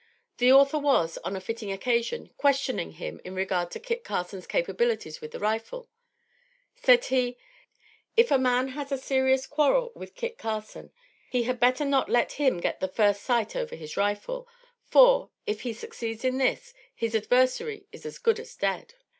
[0.39, 5.21] The author was, on a fitting occasion, questioning him in regard to Kit Carson's capabilities
[5.21, 5.91] with the rifle.
[6.75, 7.37] Said he:
[8.17, 10.91] "If a man has a serious quarrel with Kit Carson,
[11.29, 14.47] he had better not let him get the first sight over his rifle;
[14.87, 18.95] for, if he succeeds in this, his adversary is as good as dead."